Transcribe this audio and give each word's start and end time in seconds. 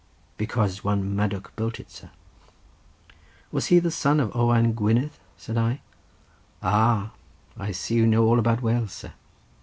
"Because 0.35 0.83
one 0.83 1.15
Madoc 1.15 1.55
built 1.55 1.79
it, 1.79 1.91
sir." 1.91 2.09
"Was 3.51 3.67
he 3.67 3.77
the 3.77 3.91
son 3.91 4.19
of 4.19 4.35
Owain 4.35 4.73
Gwynedd?" 4.73 5.11
said 5.37 5.59
I. 5.59 5.81
"Ah, 6.63 7.11
I 7.55 7.71
see 7.71 7.97
you 7.97 8.07
know 8.07 8.25
all 8.25 8.39
about 8.39 8.63
Wales, 8.63 8.93
sir. 8.93 9.13